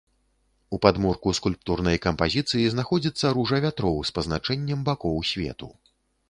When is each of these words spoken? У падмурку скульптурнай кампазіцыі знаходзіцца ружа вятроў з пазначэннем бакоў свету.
У 0.75 0.77
падмурку 0.85 1.33
скульптурнай 1.39 1.97
кампазіцыі 2.05 2.65
знаходзіцца 2.77 3.25
ружа 3.39 3.61
вятроў 3.67 4.01
з 4.11 4.17
пазначэннем 4.17 4.79
бакоў 4.89 5.21
свету. 5.35 5.71